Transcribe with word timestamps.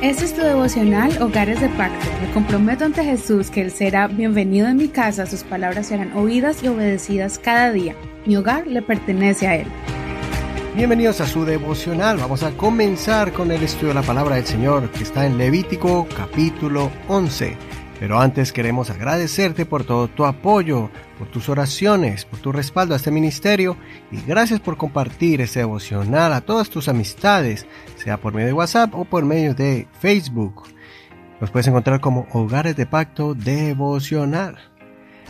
Este 0.00 0.24
es 0.24 0.34
tu 0.34 0.42
devocional 0.42 1.20
Hogares 1.20 1.60
de 1.60 1.68
Pacto. 1.70 2.06
Me 2.22 2.32
comprometo 2.32 2.84
ante 2.84 3.04
Jesús 3.04 3.50
que 3.50 3.62
Él 3.62 3.72
será 3.72 4.06
bienvenido 4.06 4.68
en 4.68 4.76
mi 4.76 4.88
casa, 4.88 5.26
sus 5.26 5.42
palabras 5.42 5.88
serán 5.88 6.16
oídas 6.16 6.62
y 6.62 6.68
obedecidas 6.68 7.38
cada 7.38 7.72
día. 7.72 7.96
Mi 8.24 8.36
hogar 8.36 8.66
le 8.66 8.80
pertenece 8.80 9.48
a 9.48 9.56
Él. 9.56 9.66
Bienvenidos 10.76 11.20
a 11.20 11.26
su 11.26 11.44
devocional. 11.44 12.16
Vamos 12.16 12.44
a 12.44 12.52
comenzar 12.52 13.32
con 13.32 13.50
el 13.50 13.62
estudio 13.62 13.88
de 13.88 13.94
la 13.94 14.02
palabra 14.02 14.36
del 14.36 14.46
Señor 14.46 14.88
que 14.92 15.02
está 15.02 15.26
en 15.26 15.36
Levítico 15.36 16.06
capítulo 16.16 16.92
11. 17.08 17.56
Pero 18.00 18.20
antes 18.20 18.52
queremos 18.52 18.90
agradecerte 18.90 19.66
por 19.66 19.84
todo 19.84 20.06
tu 20.08 20.24
apoyo, 20.24 20.88
por 21.18 21.28
tus 21.28 21.48
oraciones, 21.48 22.24
por 22.24 22.38
tu 22.38 22.52
respaldo 22.52 22.94
a 22.94 22.96
este 22.96 23.10
ministerio 23.10 23.76
y 24.12 24.20
gracias 24.22 24.60
por 24.60 24.76
compartir 24.76 25.40
este 25.40 25.60
devocional 25.60 26.32
a 26.32 26.40
todas 26.40 26.70
tus 26.70 26.88
amistades, 26.88 27.66
sea 27.96 28.16
por 28.18 28.32
medio 28.32 28.46
de 28.46 28.52
WhatsApp 28.52 28.94
o 28.94 29.04
por 29.04 29.24
medio 29.24 29.52
de 29.54 29.88
Facebook. 30.00 30.62
Nos 31.40 31.50
puedes 31.50 31.66
encontrar 31.66 32.00
como 32.00 32.28
Hogares 32.32 32.76
de 32.76 32.86
Pacto 32.86 33.34
Devocional. 33.34 34.58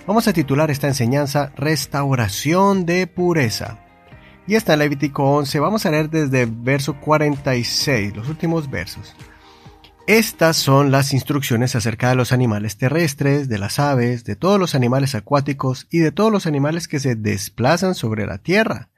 Vamos 0.06 0.28
a 0.28 0.32
titular 0.32 0.70
esta 0.70 0.88
enseñanza 0.88 1.52
Restauración 1.56 2.84
de 2.86 3.06
Pureza. 3.06 3.78
Y 4.46 4.54
está 4.54 4.74
en 4.74 4.78
Levítico 4.78 5.24
11, 5.24 5.60
vamos 5.60 5.84
a 5.84 5.90
leer 5.90 6.08
desde 6.08 6.42
el 6.42 6.50
verso 6.50 6.98
46, 6.98 8.16
los 8.16 8.28
últimos 8.28 8.70
versos. 8.70 9.14
Estas 10.08 10.56
son 10.56 10.90
las 10.90 11.12
instrucciones 11.12 11.76
acerca 11.76 12.08
de 12.08 12.14
los 12.14 12.32
animales 12.32 12.78
terrestres, 12.78 13.46
de 13.46 13.58
las 13.58 13.78
aves, 13.78 14.24
de 14.24 14.36
todos 14.36 14.58
los 14.58 14.74
animales 14.74 15.14
acuáticos 15.14 15.86
y 15.90 15.98
de 15.98 16.12
todos 16.12 16.32
los 16.32 16.46
animales 16.46 16.88
que 16.88 16.98
se 16.98 17.14
desplazan 17.14 17.94
sobre 17.94 18.24
la 18.24 18.38
tierra, 18.38 18.88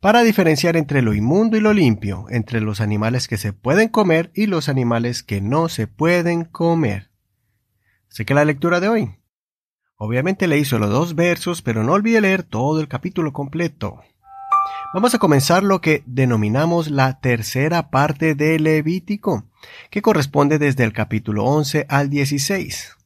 para 0.00 0.22
diferenciar 0.22 0.78
entre 0.78 1.02
lo 1.02 1.12
inmundo 1.12 1.58
y 1.58 1.60
lo 1.60 1.74
limpio, 1.74 2.24
entre 2.30 2.62
los 2.62 2.80
animales 2.80 3.28
que 3.28 3.36
se 3.36 3.52
pueden 3.52 3.90
comer 3.90 4.30
y 4.34 4.46
los 4.46 4.70
animales 4.70 5.22
que 5.22 5.42
no 5.42 5.68
se 5.68 5.86
pueden 5.86 6.46
comer. 6.46 7.10
Sé 8.08 8.24
que 8.24 8.32
la 8.32 8.46
lectura 8.46 8.80
de 8.80 8.88
hoy. 8.88 9.16
Obviamente 9.98 10.46
leí 10.48 10.64
solo 10.64 10.88
dos 10.88 11.14
versos, 11.14 11.60
pero 11.60 11.84
no 11.84 11.92
olvide 11.92 12.22
leer 12.22 12.42
todo 12.42 12.80
el 12.80 12.88
capítulo 12.88 13.34
completo. 13.34 14.00
Vamos 14.94 15.14
a 15.14 15.18
comenzar 15.18 15.62
lo 15.62 15.82
que 15.82 16.02
denominamos 16.06 16.90
la 16.90 17.20
tercera 17.20 17.90
parte 17.90 18.34
de 18.34 18.58
Levítico, 18.58 19.44
que 19.90 20.02
corresponde 20.02 20.58
desde 20.58 20.84
el 20.84 20.92
capítulo 20.92 21.44
11 21.44 21.86
al 21.88 22.10
16. 22.10 22.96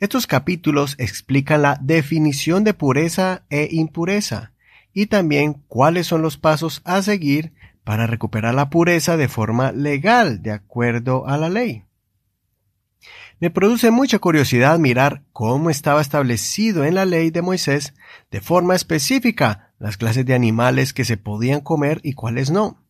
Estos 0.00 0.26
capítulos 0.26 0.96
explican 0.98 1.62
la 1.62 1.78
definición 1.80 2.64
de 2.64 2.74
pureza 2.74 3.44
e 3.50 3.68
impureza 3.70 4.52
y 4.92 5.06
también 5.06 5.62
cuáles 5.68 6.06
son 6.06 6.22
los 6.22 6.36
pasos 6.38 6.82
a 6.84 7.02
seguir 7.02 7.52
para 7.84 8.06
recuperar 8.06 8.54
la 8.54 8.70
pureza 8.70 9.16
de 9.16 9.28
forma 9.28 9.72
legal, 9.72 10.42
de 10.42 10.52
acuerdo 10.52 11.26
a 11.26 11.36
la 11.36 11.48
ley. 11.48 11.84
Me 13.40 13.50
produce 13.50 13.90
mucha 13.90 14.18
curiosidad 14.18 14.78
mirar 14.78 15.22
cómo 15.32 15.68
estaba 15.68 16.00
establecido 16.00 16.84
en 16.84 16.94
la 16.94 17.04
ley 17.04 17.30
de 17.30 17.42
Moisés 17.42 17.94
de 18.30 18.40
forma 18.40 18.76
específica 18.76 19.72
las 19.80 19.96
clases 19.96 20.24
de 20.24 20.34
animales 20.34 20.92
que 20.92 21.04
se 21.04 21.16
podían 21.16 21.60
comer 21.60 22.00
y 22.04 22.12
cuáles 22.12 22.50
no. 22.52 22.81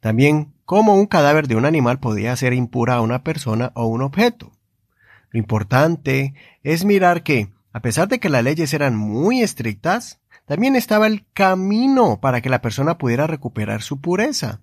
También 0.00 0.54
cómo 0.64 0.94
un 0.94 1.06
cadáver 1.06 1.48
de 1.48 1.56
un 1.56 1.64
animal 1.64 1.98
podía 1.98 2.32
hacer 2.32 2.52
impura 2.52 2.94
a 2.94 3.00
una 3.00 3.24
persona 3.24 3.72
o 3.74 3.86
un 3.86 4.02
objeto. 4.02 4.52
Lo 5.30 5.38
importante 5.38 6.34
es 6.62 6.84
mirar 6.84 7.22
que, 7.22 7.48
a 7.72 7.80
pesar 7.80 8.08
de 8.08 8.18
que 8.18 8.28
las 8.28 8.44
leyes 8.44 8.72
eran 8.74 8.96
muy 8.96 9.42
estrictas, 9.42 10.20
también 10.46 10.76
estaba 10.76 11.06
el 11.06 11.26
camino 11.34 12.20
para 12.20 12.40
que 12.40 12.48
la 12.48 12.62
persona 12.62 12.96
pudiera 12.96 13.26
recuperar 13.26 13.82
su 13.82 14.00
pureza. 14.00 14.60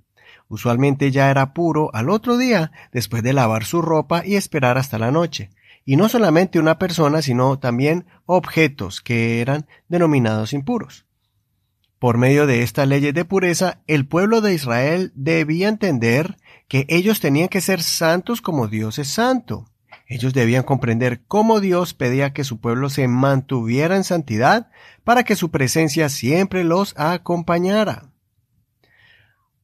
Usualmente 0.48 1.12
ya 1.12 1.30
era 1.30 1.54
puro 1.54 1.90
al 1.94 2.10
otro 2.10 2.38
día 2.38 2.72
después 2.92 3.24
de 3.24 3.34
lavar 3.34 3.66
su 3.66 3.82
ropa 3.82 4.26
y 4.26 4.36
esperar 4.36 4.78
hasta 4.78 4.98
la 4.98 5.12
noche. 5.12 5.50
Y 5.86 5.98
no 5.98 6.10
solamente 6.10 6.60
una 6.60 6.80
persona, 6.80 7.22
sino 7.22 7.60
también 7.60 8.06
objetos 8.26 9.02
que 9.02 9.42
eran 9.42 9.68
denominados 9.88 10.54
impuros. 10.54 11.06
Por 12.06 12.20
medio 12.20 12.46
de 12.46 12.62
esta 12.62 12.86
ley 12.86 13.12
de 13.12 13.26
pureza, 13.26 13.82
el 13.88 14.06
pueblo 14.06 14.40
de 14.42 14.54
Israel 14.54 15.12
debía 15.16 15.70
entender 15.70 16.38
que 16.68 16.86
ellos 16.88 17.20
tenían 17.20 17.48
que 17.48 17.62
ser 17.62 17.82
santos 17.82 18.42
como 18.42 18.68
Dios 18.68 19.00
es 19.00 19.08
santo. 19.08 19.66
Ellos 20.06 20.36
debían 20.36 20.62
comprender 20.62 21.24
cómo 21.26 21.60
Dios 21.62 21.96
pedía 21.96 22.32
que 22.32 22.44
su 22.44 22.60
pueblo 22.60 22.92
se 22.92 23.08
mantuviera 23.08 23.96
en 23.96 24.04
santidad 24.04 24.70
para 25.04 25.24
que 25.24 25.36
su 25.36 25.50
presencia 25.50 26.10
siempre 26.10 26.64
los 26.64 26.94
acompañara. 26.96 28.12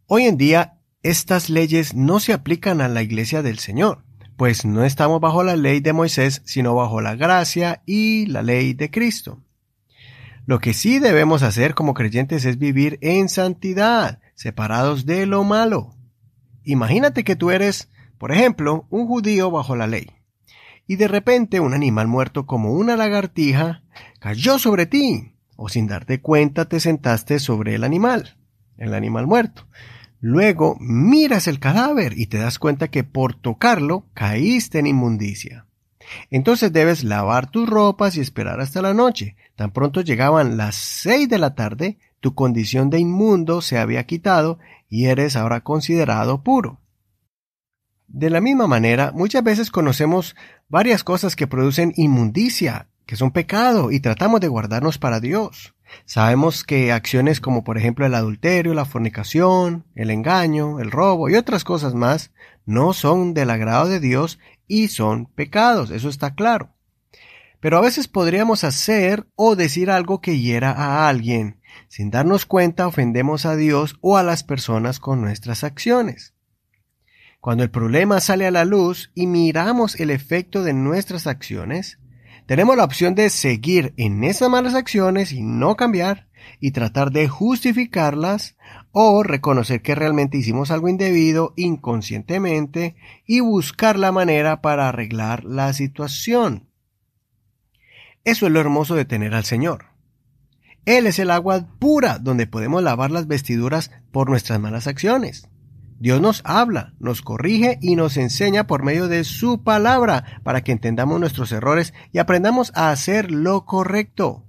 Hoy 0.08 0.24
en 0.24 0.38
día, 0.38 0.80
estas 1.04 1.48
leyes 1.48 1.94
no 1.94 2.20
se 2.20 2.34
aplican 2.34 2.82
a 2.82 2.88
la 2.88 3.04
iglesia 3.04 3.44
del 3.44 3.60
Señor, 3.60 4.04
pues 4.36 4.66
no 4.66 4.84
estamos 4.84 5.22
bajo 5.22 5.44
la 5.44 5.56
ley 5.56 5.80
de 5.80 5.94
Moisés, 5.94 6.42
sino 6.46 6.74
bajo 6.74 7.02
la 7.02 7.14
gracia 7.14 7.84
y 7.86 8.26
la 8.26 8.42
ley 8.42 8.74
de 8.74 8.90
Cristo. 8.90 9.44
Lo 10.52 10.60
que 10.60 10.74
sí 10.74 11.00
debemos 11.00 11.44
hacer 11.44 11.76
como 11.76 11.94
creyentes 11.94 12.44
es 12.44 12.58
vivir 12.58 12.98
en 13.00 13.30
santidad, 13.30 14.20
separados 14.36 15.06
de 15.06 15.26
lo 15.26 15.46
malo. 15.46 15.96
Imagínate 16.66 17.24
que 17.24 17.38
tú 17.38 17.52
eres, 17.52 17.90
por 18.18 18.34
ejemplo, 18.34 18.86
un 18.90 19.08
judío 19.08 19.50
bajo 19.50 19.78
la 19.78 19.88
ley, 19.88 20.12
y 20.88 20.98
de 20.98 21.08
repente 21.08 21.62
un 21.62 21.74
animal 21.74 22.10
muerto 22.10 22.48
como 22.48 22.74
una 22.74 22.98
lagartija 22.98 23.84
cayó 24.20 24.60
sobre 24.60 24.88
ti, 24.88 25.38
o 25.56 25.70
sin 25.70 25.88
darte 25.88 26.20
cuenta 26.20 26.68
te 26.68 26.82
sentaste 26.82 27.40
sobre 27.40 27.76
el 27.76 27.86
animal, 27.86 28.36
el 28.76 28.94
animal 28.94 29.28
muerto. 29.28 29.70
Luego 30.20 30.76
miras 30.82 31.48
el 31.48 31.60
cadáver 31.60 32.20
y 32.20 32.28
te 32.28 32.40
das 32.40 32.60
cuenta 32.60 32.90
que 32.90 33.06
por 33.06 33.36
tocarlo 33.36 34.06
caíste 34.14 34.80
en 34.80 34.88
inmundicia. 34.88 35.66
Entonces 36.30 36.74
debes 36.74 37.04
lavar 37.04 37.50
tus 37.50 37.70
ropas 37.70 38.16
y 38.16 38.20
esperar 38.20 38.60
hasta 38.60 38.82
la 38.82 38.94
noche. 38.94 39.36
Tan 39.56 39.72
pronto 39.72 40.02
llegaban 40.02 40.58
las 40.58 40.76
seis 40.76 41.30
de 41.30 41.38
la 41.38 41.56
tarde, 41.56 41.98
tu 42.20 42.36
condición 42.36 42.90
de 42.90 43.00
inmundo 43.00 43.62
se 43.62 43.78
había 43.78 44.06
quitado 44.06 44.60
y 44.90 45.06
eres 45.06 45.36
ahora 45.36 45.62
considerado 45.62 46.44
puro. 46.44 46.80
De 48.08 48.30
la 48.30 48.42
misma 48.42 48.68
manera, 48.68 49.12
muchas 49.14 49.44
veces 49.44 49.72
conocemos 49.72 50.36
varias 50.68 51.04
cosas 51.04 51.36
que 51.36 51.48
producen 51.48 51.94
inmundicia, 51.96 52.88
que 53.06 53.16
son 53.16 53.32
pecado, 53.32 53.90
y 53.90 54.02
tratamos 54.02 54.42
de 54.42 54.50
guardarnos 54.50 54.98
para 54.98 55.22
Dios. 55.22 55.74
Sabemos 56.06 56.64
que 56.64 56.92
acciones 56.92 57.40
como 57.40 57.64
por 57.64 57.78
ejemplo 57.78 58.06
el 58.06 58.16
adulterio, 58.16 58.74
la 58.74 58.86
fornicación, 58.86 59.86
el 59.96 60.10
engaño, 60.10 60.80
el 60.80 60.92
robo 60.92 61.30
y 61.30 61.36
otras 61.36 61.64
cosas 61.64 61.94
más 61.94 62.32
no 62.66 62.94
son 62.94 63.34
del 63.34 63.50
agrado 63.50 63.88
de 63.88 64.00
Dios 64.00 64.40
y 64.72 64.88
son 64.88 65.26
pecados, 65.26 65.92
eso 65.92 66.08
está 66.08 66.34
claro. 66.34 66.74
Pero 67.60 67.78
a 67.78 67.82
veces 67.82 68.08
podríamos 68.08 68.64
hacer 68.64 69.28
o 69.36 69.58
decir 69.58 69.92
algo 69.92 70.22
que 70.22 70.40
hiera 70.40 70.72
a 70.72 71.10
alguien. 71.10 71.60
Sin 71.90 72.10
darnos 72.10 72.46
cuenta 72.46 72.88
ofendemos 72.88 73.46
a 73.46 73.58
Dios 73.58 73.98
o 74.00 74.16
a 74.16 74.24
las 74.24 74.46
personas 74.46 75.02
con 75.02 75.20
nuestras 75.20 75.66
acciones. 75.66 76.36
Cuando 77.42 77.64
el 77.64 77.70
problema 77.70 78.22
sale 78.22 78.48
a 78.48 78.52
la 78.52 78.64
luz 78.64 79.12
y 79.14 79.28
miramos 79.28 80.00
el 80.00 80.10
efecto 80.10 80.64
de 80.64 80.72
nuestras 80.72 81.28
acciones, 81.28 82.00
tenemos 82.46 82.78
la 82.78 82.86
opción 82.86 83.14
de 83.14 83.30
seguir 83.30 83.94
en 83.98 84.24
esas 84.24 84.50
malas 84.50 84.74
acciones 84.74 85.34
y 85.34 85.42
no 85.42 85.76
cambiar 85.76 86.30
y 86.60 86.72
tratar 86.72 87.12
de 87.12 87.28
justificarlas 87.28 88.56
o 88.92 89.24
reconocer 89.24 89.82
que 89.82 89.96
realmente 89.96 90.38
hicimos 90.38 90.72
algo 90.72 90.90
indebido 90.90 91.54
inconscientemente 91.56 92.96
y 93.26 93.40
buscar 93.40 93.98
la 93.98 94.12
manera 94.12 94.62
para 94.62 94.90
arreglar 94.90 95.44
la 95.44 95.74
situación. 95.74 96.68
Eso 98.24 98.46
es 98.46 98.52
lo 98.52 98.60
hermoso 98.60 98.96
de 98.96 99.06
tener 99.06 99.34
al 99.34 99.46
Señor. 99.46 99.86
Él 100.86 101.08
es 101.08 101.20
el 101.20 101.32
agua 101.32 101.68
pura 101.80 102.20
donde 102.20 102.48
podemos 102.48 102.82
lavar 102.84 103.12
las 103.12 103.28
vestiduras 103.28 103.92
por 104.12 104.30
nuestras 104.30 104.60
malas 104.60 104.88
acciones. 104.88 105.48
Dios 106.00 106.20
nos 106.20 106.42
habla, 106.46 106.96
nos 107.00 107.22
corrige 107.22 107.78
y 107.80 107.96
nos 107.96 108.18
enseña 108.18 108.66
por 108.66 108.84
medio 108.84 109.08
de 109.08 109.24
su 109.24 109.64
palabra 109.64 110.42
para 110.42 110.64
que 110.64 110.72
entendamos 110.72 111.20
nuestros 111.20 111.52
errores 111.52 111.94
y 112.12 112.18
aprendamos 112.18 112.72
a 112.74 112.90
hacer 112.90 113.30
lo 113.30 113.66
correcto. 113.66 114.48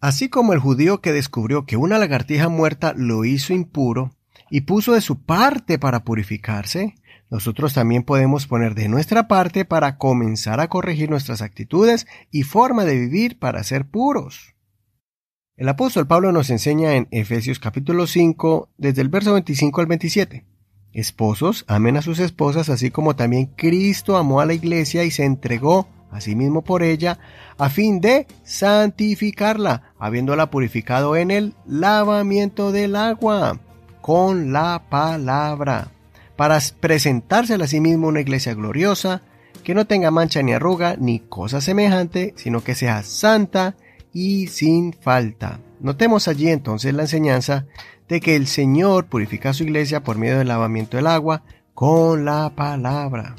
Así 0.00 0.28
como 0.28 0.52
el 0.52 0.60
judío 0.60 1.00
que 1.00 1.12
descubrió 1.12 1.66
que 1.66 1.76
una 1.76 1.98
lagartija 1.98 2.48
muerta 2.48 2.94
lo 2.96 3.24
hizo 3.24 3.52
impuro 3.52 4.12
y 4.48 4.62
puso 4.62 4.92
de 4.92 5.00
su 5.00 5.20
parte 5.20 5.78
para 5.78 6.04
purificarse, 6.04 6.94
nosotros 7.30 7.74
también 7.74 8.04
podemos 8.04 8.46
poner 8.46 8.74
de 8.74 8.88
nuestra 8.88 9.28
parte 9.28 9.64
para 9.64 9.98
comenzar 9.98 10.60
a 10.60 10.68
corregir 10.68 11.10
nuestras 11.10 11.42
actitudes 11.42 12.06
y 12.30 12.44
forma 12.44 12.84
de 12.84 12.98
vivir 12.98 13.38
para 13.38 13.62
ser 13.64 13.86
puros. 13.86 14.54
El 15.56 15.68
apóstol 15.68 16.06
Pablo 16.06 16.30
nos 16.30 16.50
enseña 16.50 16.94
en 16.94 17.08
Efesios 17.10 17.58
capítulo 17.58 18.06
5 18.06 18.70
desde 18.78 19.02
el 19.02 19.08
verso 19.08 19.32
25 19.32 19.80
al 19.80 19.86
27. 19.88 20.44
Esposos, 20.92 21.64
amen 21.66 21.96
a 21.96 22.02
sus 22.02 22.20
esposas 22.20 22.70
así 22.70 22.90
como 22.90 23.16
también 23.16 23.46
Cristo 23.56 24.16
amó 24.16 24.40
a 24.40 24.46
la 24.46 24.54
iglesia 24.54 25.02
y 25.04 25.10
se 25.10 25.24
entregó 25.24 25.88
asimismo 26.10 26.62
por 26.62 26.82
ella, 26.82 27.18
a 27.58 27.68
fin 27.68 28.00
de 28.00 28.26
santificarla, 28.44 29.92
habiéndola 29.98 30.50
purificado 30.50 31.16
en 31.16 31.30
el 31.30 31.54
lavamiento 31.66 32.72
del 32.72 32.96
agua, 32.96 33.58
con 34.00 34.52
la 34.52 34.82
palabra, 34.88 35.88
para 36.36 36.58
presentársela 36.80 37.64
a 37.64 37.68
sí 37.68 37.80
mismo 37.80 38.08
una 38.08 38.20
iglesia 38.20 38.54
gloriosa, 38.54 39.22
que 39.64 39.74
no 39.74 39.86
tenga 39.86 40.10
mancha 40.10 40.40
ni 40.42 40.52
arruga 40.52 40.96
ni 40.98 41.18
cosa 41.20 41.60
semejante, 41.60 42.32
sino 42.36 42.64
que 42.64 42.74
sea 42.74 43.02
santa 43.02 43.76
y 44.12 44.46
sin 44.46 44.94
falta. 44.94 45.60
Notemos 45.80 46.26
allí 46.26 46.48
entonces 46.48 46.94
la 46.94 47.02
enseñanza 47.02 47.66
de 48.08 48.20
que 48.20 48.36
el 48.36 48.46
Señor 48.46 49.06
purifica 49.06 49.50
a 49.50 49.54
su 49.54 49.64
iglesia 49.64 50.02
por 50.02 50.16
medio 50.16 50.38
del 50.38 50.48
lavamiento 50.48 50.96
del 50.96 51.06
agua 51.06 51.42
con 51.74 52.24
la 52.24 52.50
palabra. 52.56 53.36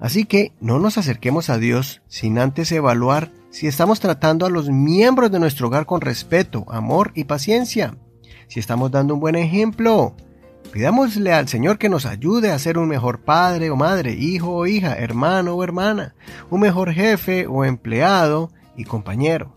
Así 0.00 0.24
que 0.24 0.52
no 0.60 0.78
nos 0.78 0.98
acerquemos 0.98 1.50
a 1.50 1.58
Dios 1.58 2.02
sin 2.08 2.38
antes 2.38 2.72
evaluar 2.72 3.30
si 3.50 3.66
estamos 3.66 4.00
tratando 4.00 4.46
a 4.46 4.50
los 4.50 4.68
miembros 4.68 5.30
de 5.30 5.38
nuestro 5.38 5.68
hogar 5.68 5.86
con 5.86 6.00
respeto, 6.00 6.66
amor 6.68 7.12
y 7.14 7.24
paciencia, 7.24 7.96
si 8.48 8.58
estamos 8.60 8.90
dando 8.90 9.14
un 9.14 9.20
buen 9.20 9.36
ejemplo. 9.36 10.16
Pidámosle 10.72 11.32
al 11.32 11.46
Señor 11.46 11.78
que 11.78 11.88
nos 11.88 12.04
ayude 12.04 12.50
a 12.50 12.58
ser 12.58 12.78
un 12.78 12.88
mejor 12.88 13.20
padre 13.20 13.70
o 13.70 13.76
madre, 13.76 14.14
hijo 14.14 14.50
o 14.50 14.66
hija, 14.66 14.96
hermano 14.96 15.54
o 15.54 15.62
hermana, 15.62 16.16
un 16.50 16.60
mejor 16.60 16.92
jefe 16.92 17.46
o 17.46 17.64
empleado 17.64 18.50
y 18.76 18.84
compañero. 18.84 19.54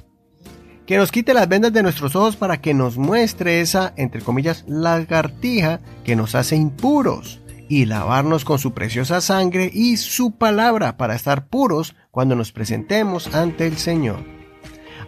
Que 0.85 0.97
nos 0.97 1.11
quite 1.11 1.33
las 1.33 1.49
vendas 1.49 1.73
de 1.73 1.81
nuestros 1.81 2.15
ojos 2.15 2.35
para 2.35 2.61
que 2.61 2.75
nos 2.75 2.97
muestre 2.97 3.61
esa, 3.61 3.93
entre 3.97 4.21
comillas, 4.21 4.63
lagartija 4.67 5.81
que 6.05 6.15
nos 6.15 6.35
hace 6.35 6.55
impuros 6.55 7.41
y 7.69 7.85
lavarnos 7.85 8.45
con 8.45 8.59
su 8.59 8.73
preciosa 8.73 9.21
sangre 9.21 9.69
y 9.73 9.97
su 9.97 10.31
palabra 10.37 10.97
para 10.97 11.15
estar 11.15 11.47
puros 11.47 11.95
cuando 12.11 12.35
nos 12.35 12.51
presentemos 12.51 13.33
ante 13.33 13.67
el 13.67 13.77
Señor. 13.77 14.19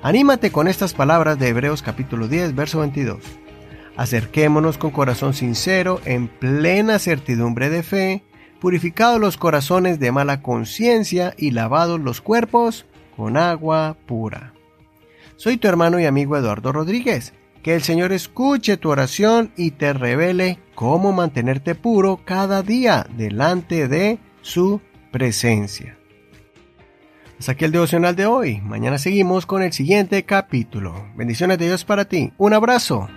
Anímate 0.02 0.52
con 0.52 0.68
estas 0.68 0.94
palabras 0.94 1.40
de 1.40 1.50
Hebreos 1.50 1.82
capítulo 1.82 2.28
10, 2.28 2.56
verso 2.56 2.80
22. 2.80 3.24
Acerquémonos 3.98 4.78
con 4.78 4.92
corazón 4.92 5.34
sincero, 5.34 6.00
en 6.06 6.30
plena 6.30 7.00
certidumbre 7.00 7.70
de 7.70 7.84
fe, 7.84 8.24
purificados 8.62 9.20
los 9.20 9.36
corazones 9.36 10.00
de 10.00 10.12
mala 10.12 10.42
conciencia 10.42 11.34
y 11.38 11.52
lavados 11.52 12.00
los 12.00 12.22
cuerpos 12.22 12.86
con 13.18 13.36
agua 13.36 13.98
pura. 14.06 14.54
Soy 15.36 15.58
tu 15.58 15.68
hermano 15.68 16.00
y 16.00 16.06
amigo 16.06 16.38
Eduardo 16.38 16.72
Rodríguez. 16.72 17.34
Que 17.64 17.76
el 17.76 17.82
Señor 17.82 18.12
escuche 18.14 18.78
tu 18.78 18.90
oración 18.90 19.52
y 19.58 19.72
te 19.72 19.94
revele 19.94 20.60
cómo 20.76 21.12
mantenerte 21.12 21.76
puro 21.76 22.22
cada 22.24 22.64
día 22.64 23.06
delante 23.16 23.88
de 23.88 24.20
su 24.42 24.82
presencia. 25.12 25.98
Hasta 27.38 27.54
aquí 27.54 27.66
el 27.66 27.72
devocional 27.72 28.16
de 28.16 28.26
hoy. 28.26 28.62
Mañana 28.62 28.98
seguimos 28.98 29.46
con 29.46 29.62
el 29.62 29.72
siguiente 29.74 30.24
capítulo. 30.24 30.94
Bendiciones 31.16 31.58
de 31.58 31.68
Dios 31.68 31.86
para 31.86 32.06
ti. 32.06 32.34
Un 32.38 32.54
abrazo. 32.54 33.08